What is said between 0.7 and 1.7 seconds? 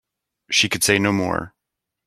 say no more.